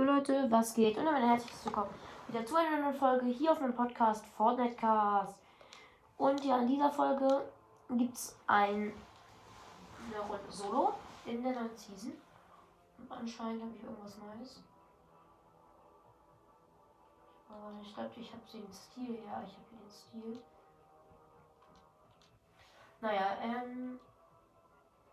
Jo 0.00 0.06
Leute, 0.06 0.50
was 0.50 0.72
geht? 0.72 0.96
Und 0.96 1.04
damit 1.04 1.22
herzlich 1.22 1.52
willkommen 1.62 1.90
wieder 2.26 2.46
zu 2.46 2.56
einer 2.56 2.80
neuen 2.80 2.94
Folge 2.94 3.26
hier 3.26 3.52
auf 3.52 3.60
meinem 3.60 3.74
Podcast 3.74 4.24
Fortnite 4.34 4.74
Cast. 4.76 5.34
Und 6.16 6.42
ja, 6.42 6.56
in 6.56 6.68
dieser 6.68 6.90
Folge 6.90 7.44
gibt 7.90 8.14
es 8.14 8.34
ein, 8.46 8.94
eine 10.06 10.20
Runde 10.26 10.40
Solo 10.50 10.94
in 11.26 11.42
der 11.42 11.52
neuen 11.52 11.76
Season. 11.76 12.14
Und 12.96 13.12
anscheinend 13.12 13.60
habe 13.60 13.72
ich 13.76 13.82
irgendwas 13.82 14.16
Neues. 14.16 14.62
Aber 17.50 17.78
ich 17.82 17.94
glaube, 17.94 18.10
ich 18.16 18.32
habe 18.32 18.42
den 18.54 18.72
Stil. 18.72 19.18
Ja, 19.26 19.44
ich 19.46 19.52
habe 19.52 19.66
den 19.70 19.90
Stil. 19.90 20.42
Naja, 23.02 23.36
ähm. 23.42 24.00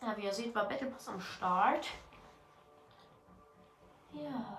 Ja, 0.00 0.16
wie 0.16 0.24
ihr 0.24 0.32
seht, 0.32 0.54
war 0.54 0.66
Battle 0.66 0.88
Pass 0.88 1.06
am 1.06 1.20
Start. 1.20 1.86
Ja. 4.12 4.58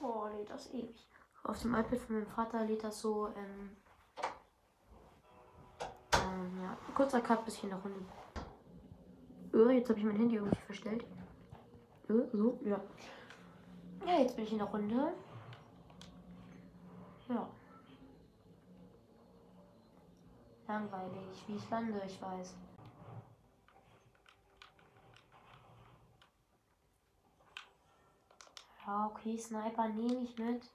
Oh, 0.00 0.26
lädt 0.28 0.50
das 0.50 0.72
ewig. 0.72 1.06
Auf 1.44 1.60
dem 1.62 1.74
iPad 1.74 1.98
von 1.98 2.16
meinem 2.16 2.26
Vater 2.26 2.64
lädt 2.64 2.84
das 2.84 3.00
so, 3.00 3.28
ähm, 3.28 3.76
ähm 6.14 6.62
ja, 6.62 6.76
kurzer 6.94 7.20
Cut 7.20 7.44
bis 7.44 7.56
hier 7.56 7.70
in 7.70 7.76
der 7.76 7.82
Runde. 7.82 8.00
Öh, 9.52 9.72
jetzt 9.72 9.88
habe 9.88 9.98
ich 9.98 10.04
mein 10.04 10.16
Handy 10.16 10.36
irgendwie 10.36 10.60
verstellt. 10.66 11.04
Öh, 12.08 12.26
so, 12.32 12.58
ja. 12.64 12.80
Ja, 14.06 14.18
jetzt 14.20 14.36
bin 14.36 14.44
ich 14.44 14.52
in 14.52 14.58
der 14.58 14.66
Runde. 14.66 15.12
Ja. 17.28 17.48
Langweilig. 20.66 21.44
Wie 21.46 21.56
ich 21.56 21.70
lande, 21.70 22.02
ich 22.04 22.20
weiß. 22.20 22.54
Ja, 28.86 29.06
okay, 29.06 29.36
Sniper 29.36 29.88
nehme 29.88 30.22
ich 30.22 30.38
mit. 30.38 30.70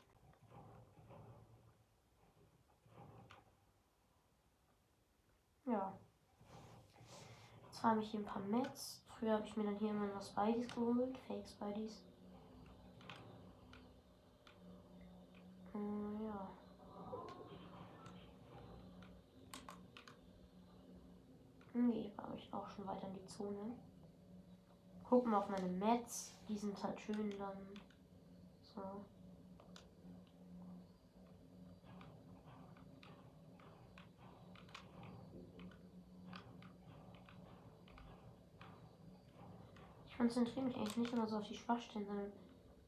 Ja. 5.66 5.94
Jetzt 7.68 7.84
habe 7.84 8.02
ich 8.02 8.12
hier 8.12 8.20
ein 8.20 8.26
paar 8.26 8.42
Mets. 8.42 9.02
Früher 9.08 9.34
habe 9.34 9.48
ich 9.48 9.56
mir 9.56 9.64
dann 9.64 9.78
hier 9.78 9.92
immer 9.92 10.08
noch 10.08 10.22
Spideys 10.22 10.68
geholt. 10.74 11.18
Fake 11.28 11.48
Spideys. 11.48 12.04
Äh, 15.74 16.26
ja. 16.26 16.50
Nee, 21.74 22.12
war 22.18 22.34
ich 22.36 22.54
auch 22.54 22.70
schon 22.70 22.86
weiter 22.86 23.08
in 23.08 23.14
die 23.14 23.26
Zone. 23.26 23.78
Gucken 25.04 25.32
wir 25.32 25.38
auf 25.38 25.50
meine 25.50 25.68
Mets. 25.68 26.36
Die 26.48 26.58
sind 26.58 26.82
halt 26.84 27.00
schön 27.00 27.38
dann. 27.38 27.58
So. 28.62 28.82
Ich 40.08 40.18
konzentriere 40.18 40.66
mich 40.66 40.76
eigentlich 40.76 40.98
nicht 40.98 41.14
immer 41.14 41.28
so 41.28 41.38
auf 41.38 41.48
die 41.48 41.56
Schwachstellen, 41.56 42.06
sondern 42.06 42.32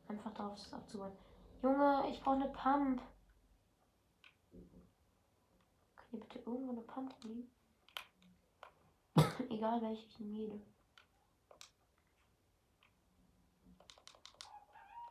einfach 0.07 0.33
darauf, 0.33 0.55
das 0.55 0.73
abzubauen. 0.73 1.13
Junge, 1.61 2.03
ich 2.09 2.21
brauche 2.21 2.35
eine 2.35 2.49
Pump. 2.49 3.01
Kann 5.95 6.05
hier 6.11 6.19
bitte 6.19 6.39
irgendwo 6.39 6.71
eine 6.71 6.81
Pump 6.81 7.15
liegen? 7.23 7.49
Egal 9.53 9.79
welche, 9.83 10.07
ich 10.07 10.19
nehme. 10.19 10.59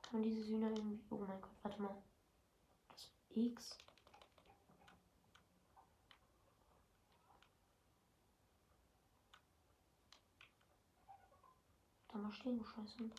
Kann 0.03 0.15
man 0.15 0.23
diese 0.25 0.43
Sühne 0.43 0.69
irgendwie. 0.69 1.01
Oh 1.11 1.19
mein 1.19 1.41
Gott, 1.41 1.53
warte 1.63 1.81
mal. 1.81 2.03
Das 2.89 3.13
X. 3.31 3.79
Da 12.09 12.19
mal 12.19 12.33
stehen, 12.33 12.59
du 12.59 12.65
Scheiße. 12.65 13.11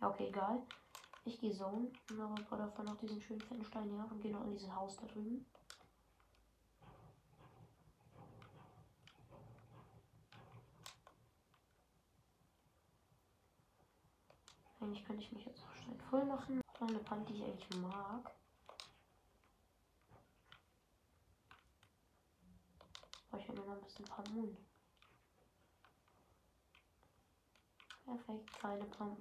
Ja, 0.00 0.10
okay, 0.10 0.28
egal. 0.28 0.62
Ich 1.24 1.38
gehe 1.38 1.52
Zone, 1.52 1.90
aber 2.10 2.34
brauche 2.34 2.62
davon 2.62 2.86
noch 2.86 2.96
diesen 2.96 3.20
schönen 3.20 3.40
fetten 3.40 3.64
Stein 3.64 3.90
hier 3.90 4.08
und 4.10 4.20
gehe 4.20 4.32
noch 4.32 4.44
in 4.44 4.52
dieses 4.52 4.74
Haus 4.74 4.96
da 4.96 5.06
drüben. 5.06 5.44
Eigentlich 14.80 15.04
könnte 15.04 15.22
ich 15.22 15.32
mich 15.32 15.44
jetzt 15.44 15.62
auch 15.62 15.74
schnell 15.74 15.98
voll 16.08 16.24
machen. 16.24 16.60
Noch 16.80 16.88
eine 16.88 16.98
Pump, 17.00 17.26
die 17.26 17.34
ich 17.34 17.44
eigentlich 17.44 17.80
mag. 17.82 18.32
Aber 23.30 23.40
ich 23.40 23.48
habe 23.48 23.58
noch 23.58 23.68
ein 23.68 23.80
bisschen 23.82 24.06
Pump 24.06 24.56
Perfekt, 28.06 28.52
keine 28.60 28.84
Pump 28.86 29.18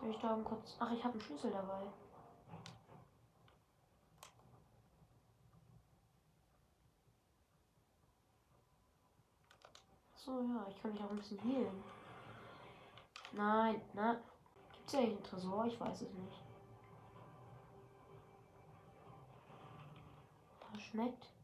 Soll 0.00 0.10
ich 0.10 0.18
da 0.18 0.38
kurz. 0.44 0.76
Ach, 0.78 0.92
ich 0.92 1.02
habe 1.02 1.14
einen 1.14 1.22
Schlüssel 1.22 1.50
dabei. 1.50 1.82
So, 10.14 10.40
ja, 10.42 10.66
ich 10.68 10.82
kann 10.82 10.92
mich 10.92 11.00
auch 11.00 11.10
ein 11.10 11.16
bisschen 11.16 11.38
healen. 11.38 11.84
Nein. 13.32 13.80
Gibt 14.72 14.86
es 14.86 14.92
ja 14.92 15.00
einen 15.00 15.22
Tresor? 15.22 15.66
Ich 15.66 15.80
weiß 15.80 16.02
es 16.02 16.12
nicht. 16.12 16.42
Das 20.72 21.35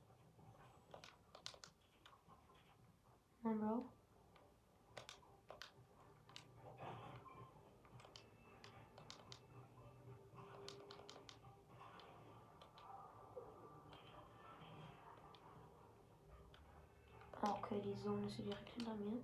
Okay, 17.72 17.80
die 17.80 17.96
Zone 17.96 18.26
ist 18.26 18.36
direkt 18.36 18.68
hinter 18.68 18.94
mir. 18.96 19.18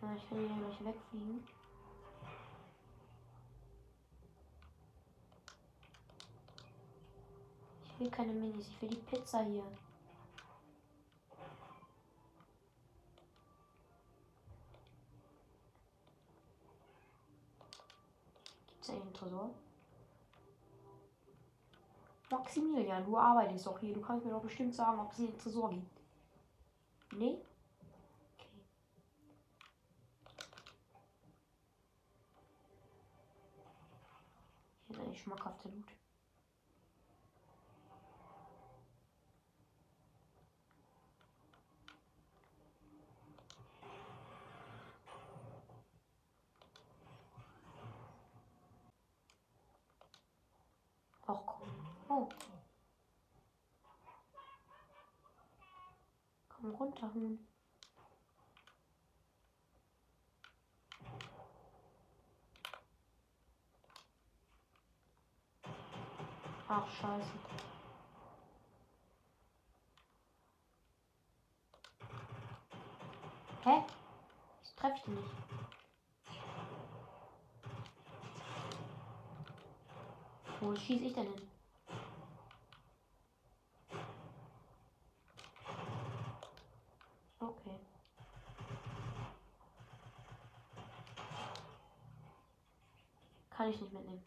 Ja, 0.00 0.14
ich 0.16 0.28
kann 0.28 0.38
hier 0.38 0.48
gleich 0.48 0.84
wegfliegen. 0.84 1.46
Ich 7.84 8.00
will 8.00 8.10
keine 8.10 8.32
Minis, 8.32 8.68
ich 8.68 8.80
will 8.80 8.88
die 8.88 8.96
Pizza 8.96 9.42
hier. 9.42 9.64
Gibt's 18.68 18.90
einen 18.90 19.12
Tresor? 19.12 19.50
Maximilian, 22.30 23.04
du 23.04 23.18
arbeitest 23.18 23.66
doch 23.66 23.78
hier. 23.80 23.92
Du 23.92 24.00
kannst 24.00 24.24
mir 24.24 24.32
doch 24.32 24.42
bestimmt 24.42 24.74
sagen, 24.74 24.98
ob 24.98 25.12
es 25.12 25.18
einen 25.18 25.38
Tresor 25.38 25.70
gibt. 25.70 26.05
Nee? 27.12 27.38
Okay. 28.34 28.64
Hier 34.86 34.96
ist 34.96 35.02
eigentlich 35.02 35.20
schmackhafter 35.22 35.68
Loot. 35.70 35.92
Ach 51.28 51.42
komm. 51.44 51.68
Oh. 52.08 52.28
Komm 56.66 56.74
runter, 56.74 57.08
Huhn. 57.14 57.38
Ach, 66.68 66.90
scheiße. 66.90 67.30
Hä? 73.62 73.84
Ich 74.64 74.74
treffe 74.74 74.94
dich 74.94 75.06
nicht. 75.06 75.28
Wo 80.60 80.74
schieße 80.74 81.04
ich 81.04 81.14
denn 81.14 81.26
hin? 81.26 81.48
Okay. 87.38 87.78
Kann 93.66 93.74
ich 93.74 93.80
nicht 93.80 93.94
mitnehmen. 93.94 94.24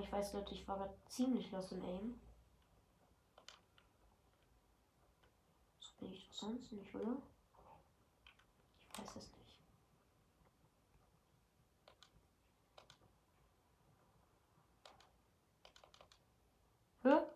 ich 0.00 0.12
weiß, 0.12 0.32
Leute, 0.34 0.54
ich 0.54 0.68
war 0.68 0.76
gerade 0.76 0.96
ziemlich 1.08 1.50
lost 1.50 1.72
im 1.72 1.82
Aim. 1.82 2.20
So 5.80 5.90
bin 5.98 6.12
ich 6.12 6.28
doch 6.28 6.34
sonst 6.34 6.70
nicht, 6.70 6.94
oder? 6.94 7.20
Ich 8.92 8.98
weiß 9.00 9.16
es 9.16 9.32
nicht. 9.36 9.58
Hä? 17.02 17.33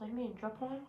Soll 0.00 0.08
ich 0.08 0.14
mir 0.14 0.28
den 0.28 0.38
Job 0.38 0.58
holen? 0.58 0.86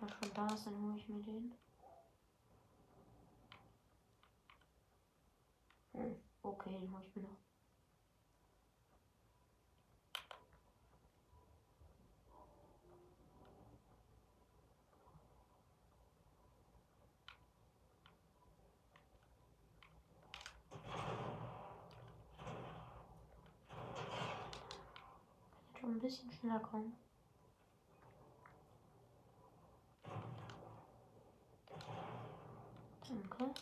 Wenn 0.00 0.08
schon 0.08 0.32
da 0.32 0.46
ist, 0.54 0.64
dann 0.64 0.82
hole 0.82 0.96
ich 0.96 1.06
mir 1.10 1.20
den. 1.20 1.52
Hm, 5.92 6.16
okay, 6.42 6.70
den 6.70 6.90
hole 6.90 7.04
ich 7.04 7.14
mir 7.14 7.22
noch. 7.24 7.42
schon 25.81 25.81
ein 25.92 26.00
bisschen 26.00 26.30
schneller 26.32 26.58
kommen. 26.60 26.92
Danke. 33.08 33.54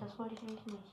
Ja, 0.00 0.01
das 0.12 0.18
wollte 0.18 0.34
ich 0.34 0.42
nämlich 0.42 0.66
nicht. 0.66 0.92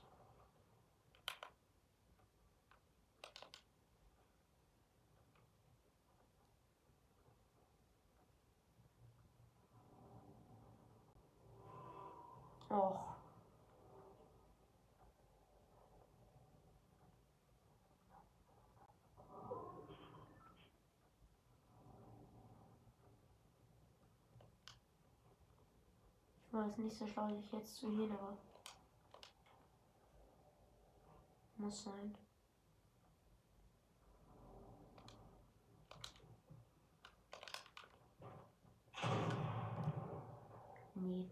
Och. 12.70 13.00
Ich 26.48 26.54
weiß 26.54 26.78
nicht 26.78 26.98
so 26.98 27.08
schlau, 27.08 27.34
sich 27.36 27.52
jetzt 27.52 27.76
zu 27.76 27.90
gehen, 27.90 28.12
aber 28.12 28.38
muss 31.60 31.84
sein. 31.84 32.16
Nee. 40.96 41.30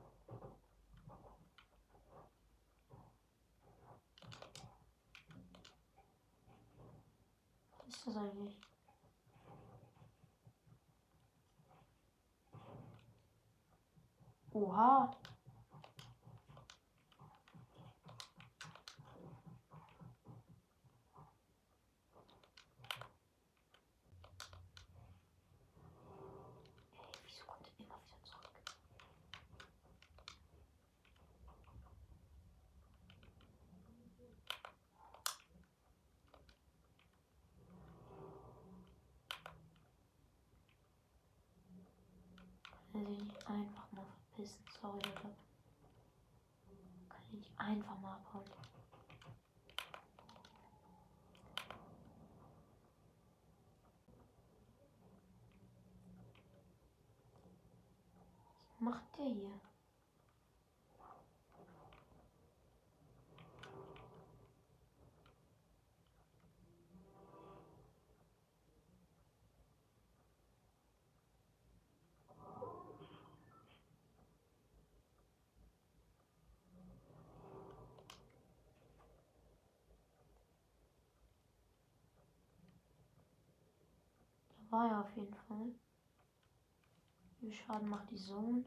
Was 7.86 7.96
ist 7.96 8.08
das. 8.08 8.58
Sich 42.98 43.08
nicht 43.10 43.48
einfach 43.48 43.92
mal 43.92 44.04
verpissen? 44.34 44.58
Sorry, 44.82 44.98
Leute. 45.06 45.36
Kann 47.10 47.40
ich 47.40 47.52
einfach 47.58 48.00
mal 48.00 48.16
abhauen? 48.16 48.44
Was 58.70 58.80
macht 58.80 59.18
der 59.18 59.26
hier? 59.26 59.62
Da 84.57 84.57
war 84.72 84.90
er 84.90 85.02
auf 85.02 85.16
jeden 85.16 85.34
Fall. 85.34 85.74
Wie 87.40 87.54
Schaden 87.54 87.88
macht 87.90 88.10
die 88.12 88.16
Zone? 88.16 88.64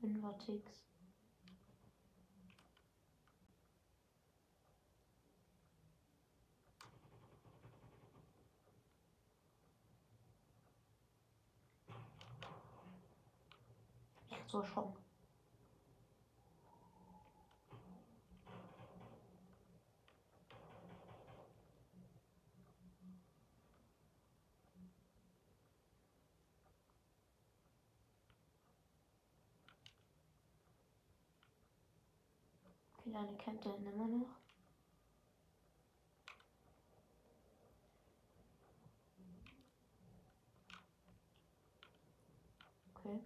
5er 0.00 0.38
Ticks. 0.38 0.84
So 14.46 14.60
erschrocken. 14.60 15.01
Wie 33.12 33.18
lange 33.18 33.36
kämpft 33.36 33.66
er 33.66 33.72
denn 33.72 33.92
immer 33.92 34.08
noch? 34.08 34.26
Okay. 42.94 43.20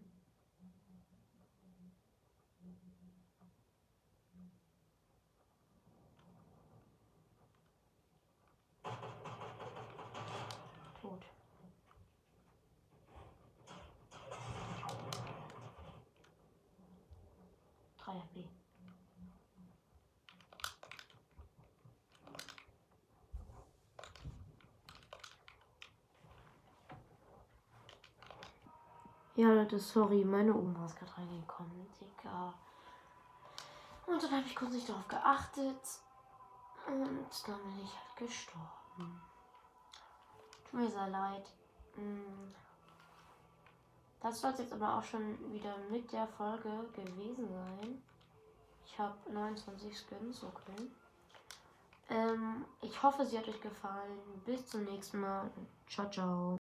Tot. 11.01 11.25
Drei 17.99 18.13
HP. 18.13 18.66
Ja, 29.37 29.53
Leute, 29.53 29.79
sorry, 29.79 30.25
meine 30.25 30.55
Oma 30.55 30.87
ist 30.87 30.99
gerade 30.99 31.15
reingekommen. 31.19 31.87
Digga. 32.01 32.55
Und 34.07 34.23
dann 34.23 34.31
habe 34.31 34.47
ich 34.47 34.57
kurz 34.57 34.73
nicht 34.73 34.89
darauf 34.89 35.07
geachtet. 35.09 35.77
Und 36.87 37.29
dann 37.47 37.63
bin 37.63 37.85
ich 37.85 37.95
halt 37.95 38.17
gestorben. 38.17 39.21
Tut 40.65 40.81
mir 40.81 40.89
sehr 40.89 41.09
leid. 41.09 41.45
Hm. 41.97 42.55
Das 44.21 44.41
soll 44.41 44.53
es 44.53 44.59
jetzt 44.61 44.73
aber 44.73 44.97
auch 44.97 45.05
schon 45.05 45.53
wieder 45.53 45.77
mit 45.91 46.11
der 46.13 46.27
Folge 46.27 46.71
gewesen 46.95 47.47
sein. 47.47 48.03
Ich 48.87 48.99
habe 48.99 49.15
29 49.31 49.95
Skins, 49.99 50.43
okay. 50.45 50.91
Ähm, 52.09 52.65
ich 52.81 53.03
hoffe, 53.03 53.27
sie 53.27 53.37
hat 53.39 53.49
euch 53.49 53.61
gefallen. 53.61 54.19
Bis 54.47 54.67
zum 54.67 54.85
nächsten 54.85 55.21
Mal. 55.21 55.51
Ciao, 55.87 56.09
ciao. 56.11 56.57